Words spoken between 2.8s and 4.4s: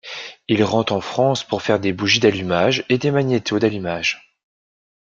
et des magnétos d'allumage.